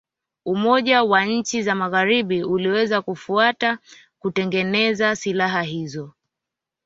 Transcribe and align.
Umoja 0.45 1.03
wa 1.03 1.25
nchi 1.25 1.63
za 1.63 1.75
Magharibi 1.75 2.43
uliweza 2.43 3.01
kufuata 3.01 3.77
kutengeneza 4.19 5.15
silaha 5.15 5.61
hizo 5.61 6.13